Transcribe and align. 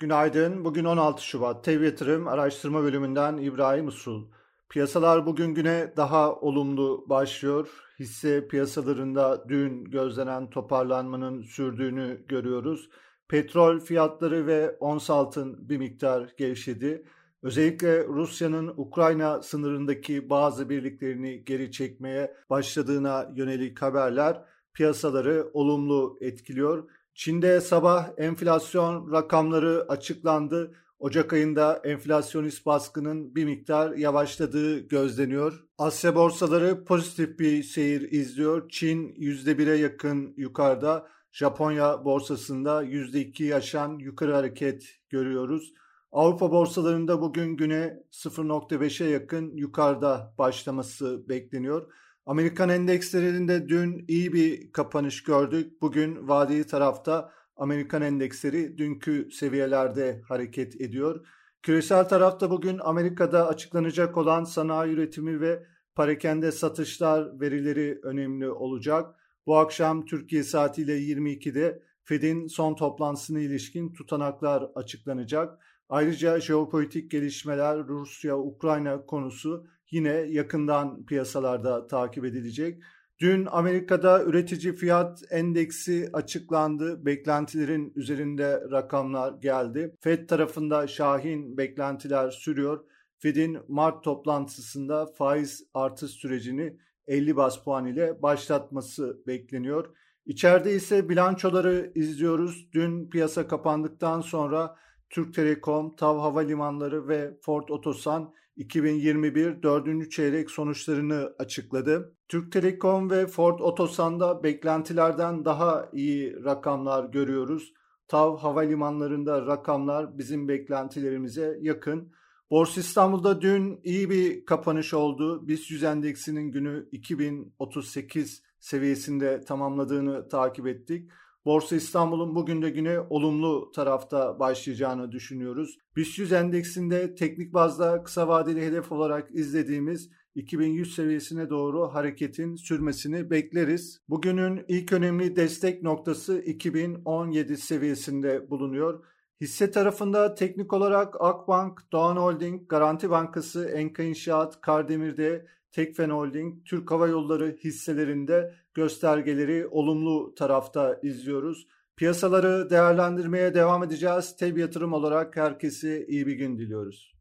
Günaydın. 0.00 0.64
Bugün 0.64 0.84
16 0.84 1.26
Şubat. 1.26 1.64
TEV 1.64 1.82
Yatırım 1.82 2.28
Araştırma 2.28 2.82
Bölümünden 2.82 3.36
İbrahim 3.36 3.86
Usul. 3.86 4.26
Piyasalar 4.68 5.26
bugün 5.26 5.54
güne 5.54 5.92
daha 5.96 6.34
olumlu 6.34 7.04
başlıyor. 7.08 7.68
Hisse 7.98 8.48
piyasalarında 8.48 9.48
dün 9.48 9.84
gözlenen 9.84 10.50
toparlanmanın 10.50 11.42
sürdüğünü 11.42 12.24
görüyoruz. 12.28 12.88
Petrol 13.28 13.80
fiyatları 13.80 14.46
ve 14.46 14.76
ons 14.80 15.10
altın 15.10 15.68
bir 15.68 15.78
miktar 15.78 16.34
gevşedi. 16.36 17.04
Özellikle 17.42 18.04
Rusya'nın 18.04 18.74
Ukrayna 18.76 19.42
sınırındaki 19.42 20.30
bazı 20.30 20.68
birliklerini 20.68 21.44
geri 21.44 21.72
çekmeye 21.72 22.34
başladığına 22.50 23.32
yönelik 23.34 23.82
haberler 23.82 24.44
piyasaları 24.74 25.50
olumlu 25.52 26.18
etkiliyor. 26.20 26.88
Çin'de 27.18 27.60
sabah 27.60 28.10
enflasyon 28.16 29.12
rakamları 29.12 29.84
açıklandı. 29.88 30.74
Ocak 30.98 31.32
ayında 31.32 31.80
enflasyonist 31.84 32.66
baskının 32.66 33.34
bir 33.34 33.44
miktar 33.44 33.90
yavaşladığı 33.90 34.78
gözleniyor. 34.78 35.64
Asya 35.78 36.14
borsaları 36.14 36.84
pozitif 36.84 37.38
bir 37.38 37.62
seyir 37.62 38.12
izliyor. 38.12 38.68
Çin 38.68 39.08
%1'e 39.08 39.76
yakın 39.76 40.34
yukarıda. 40.36 41.08
Japonya 41.32 42.04
borsasında 42.04 42.84
%2'yi 42.84 43.54
aşan 43.54 43.98
yukarı 43.98 44.34
hareket 44.34 44.86
görüyoruz. 45.10 45.72
Avrupa 46.12 46.50
borsalarında 46.50 47.20
bugün 47.20 47.56
güne 47.56 48.02
0.5'e 48.12 49.06
yakın 49.06 49.56
yukarıda 49.56 50.34
başlaması 50.38 51.28
bekleniyor. 51.28 51.92
Amerikan 52.28 52.68
endekslerinde 52.68 53.68
dün 53.68 54.04
iyi 54.08 54.32
bir 54.32 54.72
kapanış 54.72 55.22
gördük. 55.22 55.82
Bugün 55.82 56.28
vadeli 56.28 56.66
tarafta 56.66 57.32
Amerikan 57.56 58.02
endeksleri 58.02 58.78
dünkü 58.78 59.30
seviyelerde 59.30 60.22
hareket 60.28 60.80
ediyor. 60.80 61.26
Küresel 61.62 62.08
tarafta 62.08 62.50
bugün 62.50 62.78
Amerika'da 62.78 63.48
açıklanacak 63.48 64.16
olan 64.16 64.44
sanayi 64.44 64.92
üretimi 64.92 65.40
ve 65.40 65.66
parakende 65.94 66.52
satışlar 66.52 67.40
verileri 67.40 68.00
önemli 68.02 68.50
olacak. 68.50 69.14
Bu 69.46 69.56
akşam 69.56 70.04
Türkiye 70.04 70.42
saatiyle 70.42 70.98
22'de 70.98 71.82
Fed'in 72.04 72.46
son 72.46 72.74
toplantısına 72.74 73.40
ilişkin 73.40 73.92
tutanaklar 73.92 74.70
açıklanacak. 74.74 75.58
Ayrıca 75.88 76.40
jeopolitik 76.40 77.10
gelişmeler 77.10 77.78
Rusya-Ukrayna 77.78 79.06
konusu 79.06 79.66
yine 79.90 80.12
yakından 80.12 81.06
piyasalarda 81.06 81.86
takip 81.86 82.24
edilecek. 82.24 82.82
Dün 83.20 83.46
Amerika'da 83.50 84.24
üretici 84.24 84.72
fiyat 84.72 85.22
endeksi 85.30 86.10
açıklandı. 86.12 87.06
Beklentilerin 87.06 87.92
üzerinde 87.96 88.60
rakamlar 88.70 89.32
geldi. 89.32 89.94
Fed 90.00 90.28
tarafında 90.28 90.86
şahin 90.86 91.58
beklentiler 91.58 92.30
sürüyor. 92.30 92.84
Fed'in 93.18 93.58
Mart 93.68 94.04
toplantısında 94.04 95.06
faiz 95.06 95.64
artış 95.74 96.10
sürecini 96.10 96.76
50 97.06 97.36
bas 97.36 97.64
puan 97.64 97.86
ile 97.86 98.22
başlatması 98.22 99.22
bekleniyor. 99.26 99.96
İçeride 100.26 100.74
ise 100.74 101.08
bilançoları 101.08 101.92
izliyoruz. 101.94 102.68
Dün 102.72 103.10
piyasa 103.10 103.48
kapandıktan 103.48 104.20
sonra 104.20 104.76
Türk 105.10 105.34
Telekom, 105.34 105.96
TAV 105.96 106.18
Havalimanları 106.18 107.08
ve 107.08 107.38
Ford 107.42 107.68
Otosan 107.68 108.32
2021 108.58 109.62
4. 109.62 110.10
çeyrek 110.10 110.50
sonuçlarını 110.50 111.34
açıkladı. 111.38 112.14
Türk 112.28 112.52
Telekom 112.52 113.10
ve 113.10 113.26
Ford 113.26 113.58
Otosan'da 113.60 114.42
beklentilerden 114.42 115.44
daha 115.44 115.88
iyi 115.92 116.44
rakamlar 116.44 117.04
görüyoruz. 117.04 117.72
TAV 118.08 118.36
havalimanlarında 118.36 119.46
rakamlar 119.46 120.18
bizim 120.18 120.48
beklentilerimize 120.48 121.58
yakın. 121.60 122.12
Borsa 122.50 122.80
İstanbul'da 122.80 123.40
dün 123.40 123.80
iyi 123.84 124.10
bir 124.10 124.44
kapanış 124.46 124.94
oldu. 124.94 125.48
BIST 125.48 125.70
100 125.70 125.82
endeksinin 125.82 126.50
günü 126.50 126.88
2038 126.92 128.42
seviyesinde 128.60 129.40
tamamladığını 129.40 130.28
takip 130.28 130.66
ettik. 130.66 131.10
Borsa 131.48 131.76
İstanbul'un 131.76 132.34
bugün 132.34 132.62
de 132.62 132.70
güne 132.70 133.00
olumlu 133.00 133.72
tarafta 133.72 134.38
başlayacağını 134.38 135.12
düşünüyoruz. 135.12 135.78
BIST 135.96 136.18
100 136.18 136.32
endeksinde 136.32 137.14
teknik 137.14 137.54
bazda 137.54 138.02
kısa 138.02 138.28
vadeli 138.28 138.66
hedef 138.66 138.92
olarak 138.92 139.34
izlediğimiz 139.34 140.10
2100 140.34 140.94
seviyesine 140.94 141.50
doğru 141.50 141.94
hareketin 141.94 142.56
sürmesini 142.56 143.30
bekleriz. 143.30 144.00
Bugünün 144.08 144.64
ilk 144.68 144.92
önemli 144.92 145.36
destek 145.36 145.82
noktası 145.82 146.38
2017 146.38 147.56
seviyesinde 147.56 148.50
bulunuyor. 148.50 149.04
Hisse 149.40 149.70
tarafında 149.70 150.34
teknik 150.34 150.72
olarak 150.72 151.14
Akbank, 151.20 151.80
Doğan 151.92 152.16
Holding, 152.16 152.68
Garanti 152.68 153.10
Bankası, 153.10 153.68
Enka 153.68 154.02
İnşaat, 154.02 154.60
Kardemir'de 154.60 155.46
Tekfen 155.78 156.10
Holding, 156.10 156.64
Türk 156.64 156.90
Hava 156.90 157.08
Yolları 157.08 157.56
hisselerinde 157.64 158.54
göstergeleri 158.74 159.66
olumlu 159.66 160.34
tarafta 160.34 161.00
izliyoruz. 161.02 161.66
Piyasaları 161.96 162.70
değerlendirmeye 162.70 163.54
devam 163.54 163.84
edeceğiz. 163.84 164.36
Teb 164.36 164.56
yatırım 164.56 164.92
olarak 164.92 165.36
herkese 165.36 166.06
iyi 166.06 166.26
bir 166.26 166.32
gün 166.32 166.58
diliyoruz. 166.58 167.17